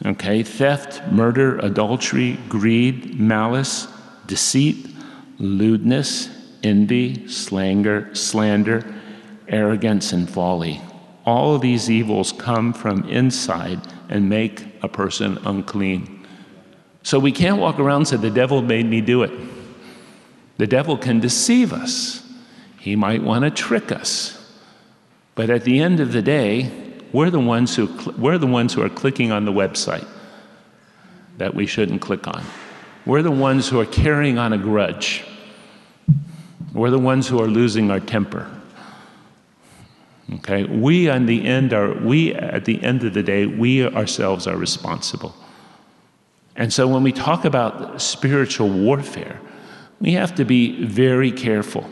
[0.07, 3.89] Okay, theft, murder, adultery, greed, malice,
[4.29, 4.87] deceit,
[5.39, 6.29] lewdness,
[6.63, 8.85] envy, slander, slander,
[9.49, 10.81] arrogance, and folly.
[11.25, 16.25] All of these evils come from inside and make a person unclean.
[17.03, 19.33] So we can't walk around and say, The devil made me do it.
[20.59, 22.23] The devil can deceive us,
[22.79, 24.35] he might want to trick us.
[25.35, 26.71] But at the end of the day,
[27.13, 30.07] we're the ones who, we're the ones who are clicking on the website
[31.39, 32.45] that we shouldn't click on.
[33.07, 35.25] We're the ones who are carrying on a grudge.
[36.73, 38.51] We're the ones who are losing our temper.
[40.35, 44.47] Okay, we on the end are we at the end of the day, we ourselves
[44.47, 45.35] are responsible.
[46.55, 49.41] And so when we talk about spiritual warfare,
[50.01, 51.89] we have to be very careful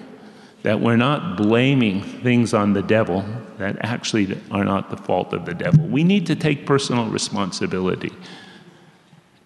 [0.67, 3.25] that we're not blaming things on the devil
[3.57, 5.87] that actually are not the fault of the devil.
[5.87, 8.11] We need to take personal responsibility.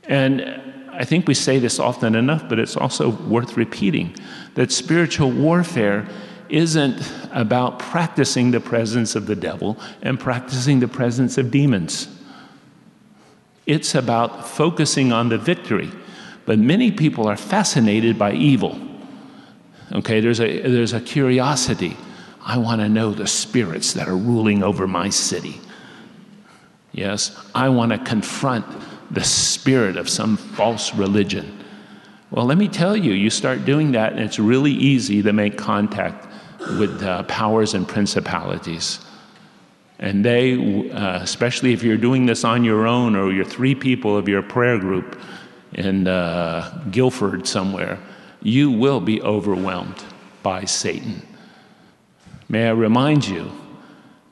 [0.04, 0.40] And
[0.90, 4.16] I think we say this often enough, but it's also worth repeating
[4.54, 6.08] that spiritual warfare
[6.48, 12.08] isn't about practicing the presence of the devil and practicing the presence of demons.
[13.66, 15.90] It's about focusing on the victory.
[16.46, 18.89] But many people are fascinated by evil.
[19.92, 21.96] Okay, there's a, there's a curiosity.
[22.42, 25.60] I want to know the spirits that are ruling over my city.
[26.92, 28.66] Yes, I want to confront
[29.10, 31.58] the spirit of some false religion.
[32.30, 35.58] Well, let me tell you, you start doing that, and it's really easy to make
[35.58, 36.28] contact
[36.78, 39.00] with uh, powers and principalities.
[39.98, 44.16] And they, uh, especially if you're doing this on your own or you're three people
[44.16, 45.20] of your prayer group
[45.74, 47.98] in uh, Guildford somewhere,
[48.42, 50.04] you will be overwhelmed
[50.42, 51.22] by Satan.
[52.48, 53.50] May I remind you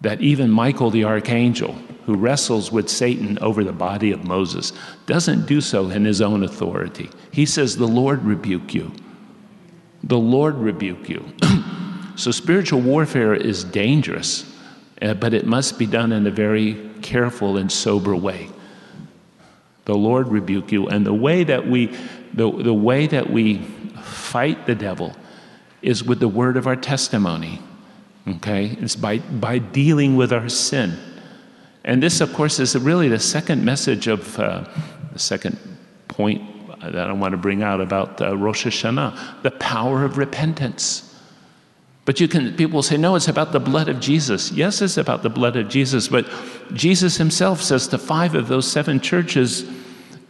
[0.01, 1.73] that even Michael the archangel,
[2.07, 4.73] who wrestles with Satan over the body of Moses,
[5.07, 7.11] doesn't do so in his own authority.
[7.31, 8.93] He says, The Lord rebuke you.
[10.03, 11.25] The Lord rebuke you.
[12.17, 14.51] so spiritual warfare is dangerous,
[15.03, 18.49] uh, but it must be done in a very careful and sober way.
[19.85, 20.89] The Lord rebuke you.
[20.89, 21.87] And the way that we,
[22.35, 23.63] the, the way that we
[24.09, 25.15] fight the devil
[25.83, 27.61] is with the word of our testimony.
[28.27, 28.77] Okay?
[28.81, 30.99] It's by, by dealing with our sin.
[31.85, 34.65] And this, of course, is really the second message of uh,
[35.13, 35.59] the second
[36.09, 36.43] point
[36.81, 41.05] that I want to bring out about uh, Rosh Hashanah the power of repentance.
[42.05, 44.51] But you can, people say, no, it's about the blood of Jesus.
[44.51, 46.27] Yes, it's about the blood of Jesus, but
[46.73, 49.69] Jesus himself says to five of those seven churches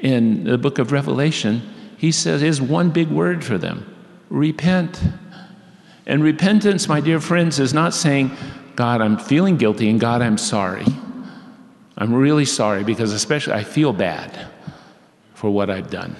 [0.00, 1.62] in the book of Revelation,
[1.98, 3.94] he says, is one big word for them
[4.30, 5.02] repent.
[6.06, 8.30] And repentance, my dear friends, is not saying,
[8.76, 10.86] God, I'm feeling guilty, and God, I'm sorry.
[11.98, 14.46] I'm really sorry because, especially, I feel bad
[15.34, 16.16] for what I've done.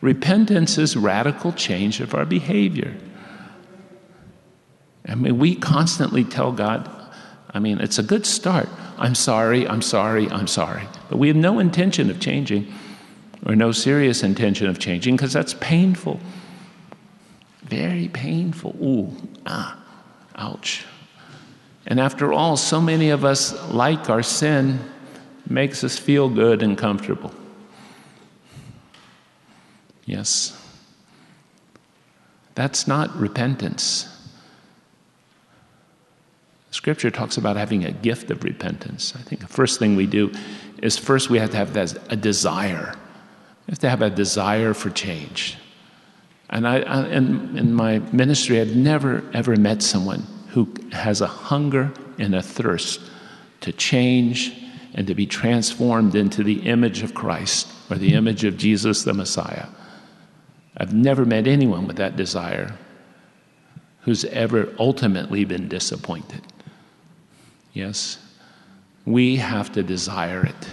[0.00, 2.94] Repentance is radical change of our behavior.
[5.06, 6.90] I mean, we constantly tell God,
[7.54, 8.68] I mean, it's a good start.
[8.98, 10.82] I'm sorry, I'm sorry, I'm sorry.
[11.08, 12.72] But we have no intention of changing
[13.46, 16.18] or no serious intention of changing because that's painful.
[17.62, 18.76] Very painful.
[18.82, 19.16] Ooh,
[19.46, 19.80] ah,
[20.34, 20.84] ouch.
[21.86, 24.80] And after all, so many of us like our sin
[25.48, 27.32] makes us feel good and comfortable.
[30.04, 30.60] Yes.
[32.56, 34.08] That's not repentance.
[36.72, 39.14] Scripture talks about having a gift of repentance.
[39.16, 40.32] I think the first thing we do
[40.82, 41.76] is first we have to have
[42.10, 42.96] a desire.
[43.66, 45.56] We have to have a desire for change.
[46.48, 51.26] And I, I in, in my ministry, I've never ever met someone who has a
[51.26, 53.00] hunger and a thirst
[53.62, 54.54] to change
[54.94, 59.12] and to be transformed into the image of Christ or the image of Jesus the
[59.12, 59.66] Messiah.
[60.76, 62.76] I've never met anyone with that desire
[64.02, 66.42] who's ever ultimately been disappointed.
[67.72, 68.18] Yes,
[69.04, 70.68] we have to desire it,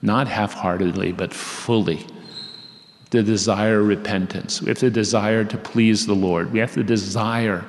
[0.00, 2.06] not half heartedly, but fully.
[3.10, 4.60] To desire repentance.
[4.60, 6.52] We have to desire to please the Lord.
[6.52, 7.64] We have to desire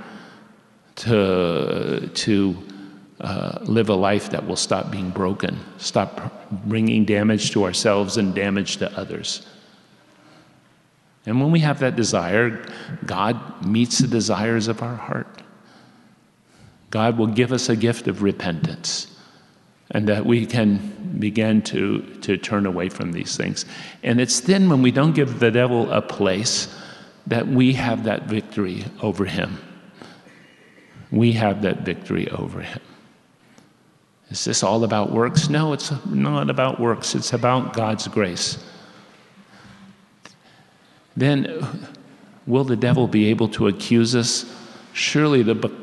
[0.96, 2.64] to, to
[3.22, 8.34] uh, live a life that will stop being broken, stop bringing damage to ourselves and
[8.34, 9.46] damage to others.
[11.28, 12.66] And when we have that desire,
[13.06, 15.42] God meets the desires of our heart.
[16.90, 19.17] God will give us a gift of repentance
[19.92, 23.66] and that we can begin to, to turn away from these things.
[24.04, 26.74] And it's then when we don't give the devil a place
[27.28, 29.58] that we have that victory over him.
[31.12, 32.82] We have that victory over him.
[34.30, 35.50] Is this all about works?
[35.50, 38.58] No, it's not about works, it's about God's grace
[41.18, 41.88] then
[42.46, 44.46] will the devil be able to accuse us?
[44.94, 45.74] Surely the book,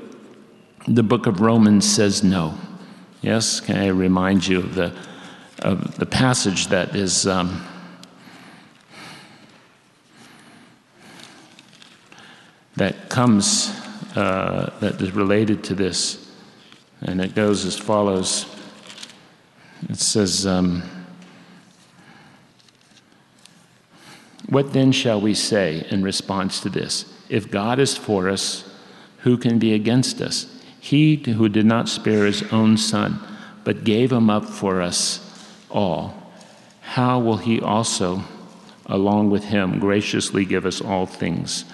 [0.87, 2.57] the book of Romans says no.
[3.25, 4.95] Yes, can I remind you of the,
[5.61, 7.27] of the passage that is.
[7.27, 7.65] Um,
[12.77, 13.71] that comes,
[14.15, 16.31] uh, that is related to this.
[17.01, 18.45] And it goes as follows
[19.89, 20.83] it says, um,
[24.51, 27.11] What then shall we say in response to this?
[27.31, 28.71] If God is for us,
[29.21, 30.54] who can be against us?
[30.85, 33.19] He who did not spare his own son,
[33.65, 35.19] but gave him up for us
[35.71, 36.31] all,
[36.83, 38.23] how will he also,
[38.85, 41.65] along with him, graciously give us all things?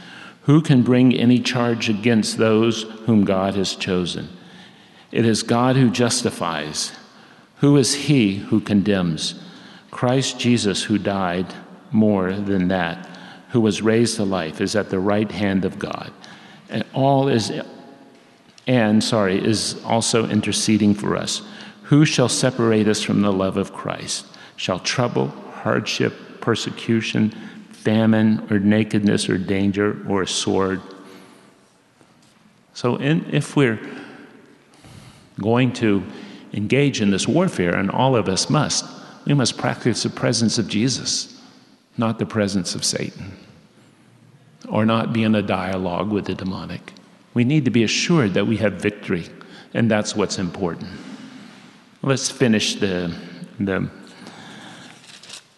[0.42, 4.28] Who can bring any charge against those whom God has chosen?
[5.10, 6.92] It is God who justifies.
[7.56, 9.34] Who is he who condemns?
[9.90, 11.52] Christ Jesus, who died
[11.90, 13.08] more than that,
[13.48, 16.12] who was raised to life, is at the right hand of God.
[16.68, 17.50] And all is
[18.70, 21.42] and, sorry, is also interceding for us.
[21.84, 24.24] Who shall separate us from the love of Christ?
[24.54, 27.30] Shall trouble, hardship, persecution,
[27.72, 30.80] famine, or nakedness, or danger, or a sword?
[32.72, 33.80] So, in, if we're
[35.40, 36.04] going to
[36.52, 38.84] engage in this warfare, and all of us must,
[39.24, 41.42] we must practice the presence of Jesus,
[41.98, 43.36] not the presence of Satan,
[44.68, 46.92] or not be in a dialogue with the demonic.
[47.32, 49.26] We need to be assured that we have victory,
[49.72, 50.90] and that's what's important.
[52.02, 53.14] Let's finish the,
[53.58, 53.88] the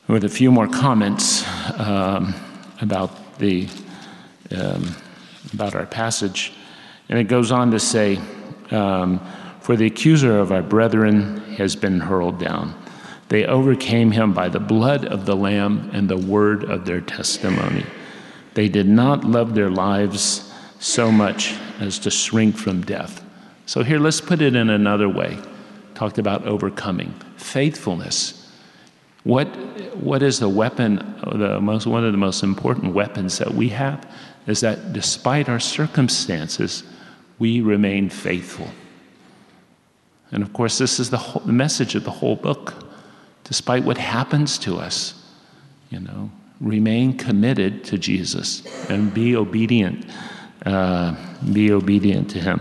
[0.09, 1.45] with a few more comments
[1.79, 2.35] um,
[2.81, 3.69] about the
[4.55, 4.95] um,
[5.55, 6.53] about our passage,
[7.09, 8.21] and it goes on to say,
[8.71, 9.21] um,
[9.61, 12.75] "For the accuser of our brethren has been hurled down."
[13.29, 17.87] They overcame him by the blood of the Lamb and the word of their testimony.
[18.53, 20.52] They did not love their lives
[20.83, 23.25] so much as to shrink from death.
[23.67, 25.39] So, here, let's put it in another way.
[25.95, 27.15] Talked about overcoming.
[27.37, 28.39] Faithfulness.
[29.25, 29.47] What,
[29.97, 30.97] what is the weapon,
[31.33, 34.11] the most, one of the most important weapons that we have?
[34.49, 36.83] Is that despite our circumstances,
[37.39, 38.69] we remain faithful.
[40.33, 42.75] And of course, this is the, whole, the message of the whole book
[43.45, 45.15] despite what happens to us,
[45.91, 46.31] you know,
[46.61, 50.07] remain committed to Jesus and be obedient.
[50.65, 51.17] Uh,
[51.53, 52.61] be obedient to him.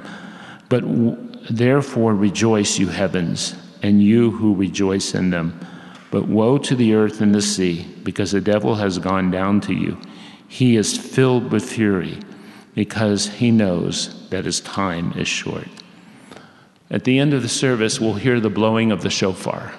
[0.69, 1.17] But w-
[1.49, 5.59] therefore rejoice, you heavens, and you who rejoice in them.
[6.09, 9.73] But woe to the earth and the sea, because the devil has gone down to
[9.73, 9.99] you.
[10.47, 12.17] He is filled with fury,
[12.73, 15.67] because he knows that his time is short.
[16.89, 19.73] At the end of the service, we'll hear the blowing of the shofar.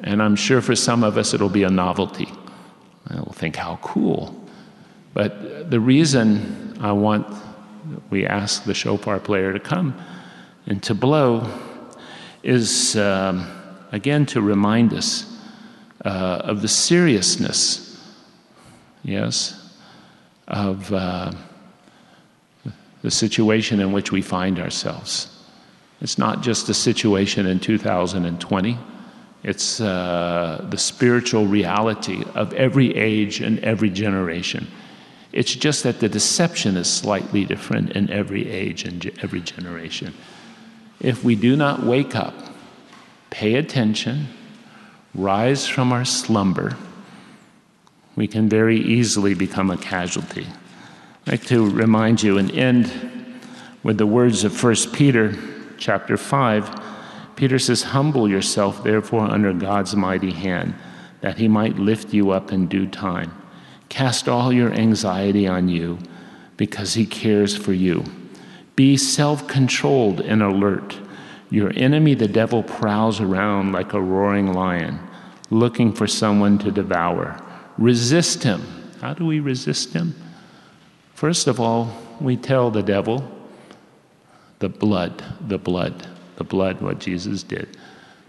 [0.00, 2.28] And I'm sure for some of us it'll be a novelty.
[3.06, 4.39] And we'll think, how cool.
[5.12, 7.26] But the reason I want,
[8.10, 10.00] we ask the shofar player to come
[10.66, 11.46] and to blow
[12.42, 13.46] is, um,
[13.92, 15.26] again, to remind us
[16.04, 18.00] uh, of the seriousness,
[19.02, 19.56] yes,
[20.48, 21.32] of uh,
[23.02, 25.36] the situation in which we find ourselves.
[26.00, 28.78] It's not just a situation in 2020.
[29.42, 34.66] It's uh, the spiritual reality of every age and every generation.
[35.32, 40.14] It's just that the deception is slightly different in every age and every generation.
[41.00, 42.34] If we do not wake up,
[43.30, 44.28] pay attention,
[45.14, 46.76] rise from our slumber,
[48.16, 50.46] we can very easily become a casualty.
[51.26, 52.92] I'd like to remind you and end
[53.82, 55.36] with the words of 1 Peter
[55.78, 56.90] chapter 5
[57.40, 60.74] Peter says, Humble yourself, therefore, under God's mighty hand,
[61.22, 63.32] that he might lift you up in due time.
[63.90, 65.98] Cast all your anxiety on you,
[66.56, 68.02] because he cares for you.
[68.74, 70.98] Be self controlled and alert.
[71.50, 74.98] Your enemy, the devil, prowls around like a roaring lion,
[75.50, 77.38] looking for someone to devour.
[77.76, 78.62] Resist him.
[79.02, 80.14] How do we resist him?
[81.12, 83.30] First of all, we tell the devil,
[84.60, 86.06] the blood, the blood
[86.40, 87.76] the blood, what Jesus did.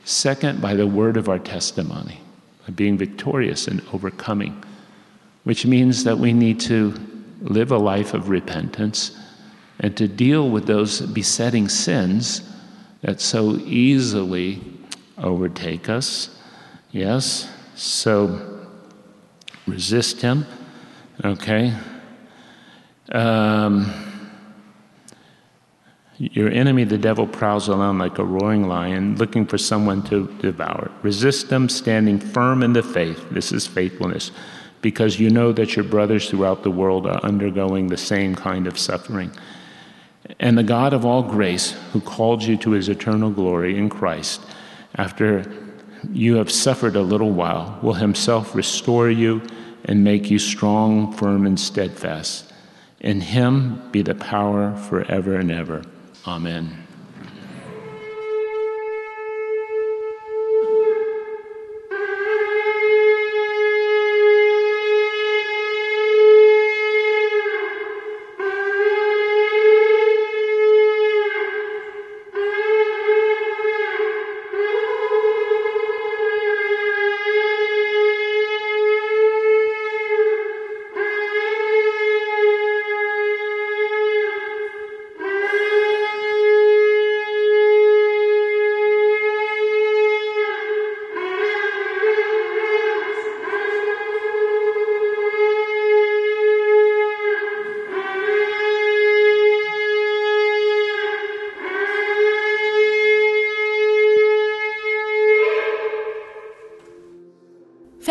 [0.04, 2.20] Second, by the word of our testimony,
[2.68, 4.62] by being victorious and overcoming,
[5.44, 6.94] which means that we need to
[7.42, 9.18] live a life of repentance
[9.80, 12.42] and to deal with those besetting sins
[13.02, 14.62] that so easily
[15.18, 16.38] overtake us.
[16.92, 17.50] Yes?
[17.76, 18.68] So
[19.66, 20.46] resist him.
[21.24, 21.74] Okay?
[23.12, 24.12] Um,
[26.18, 30.92] your enemy, the devil, prowls around like a roaring lion, looking for someone to devour.
[31.02, 33.26] Resist them, standing firm in the faith.
[33.32, 34.32] This is faithfulness,
[34.82, 38.78] because you know that your brothers throughout the world are undergoing the same kind of
[38.78, 39.32] suffering.
[40.40, 44.42] And the God of all grace, who called you to his eternal glory in Christ,
[44.96, 45.52] after
[46.12, 49.42] you have suffered a little while, will himself restore you
[49.86, 52.52] and make you strong, firm, and steadfast.
[53.00, 55.84] In him be the power forever and ever.
[56.28, 56.88] Amen.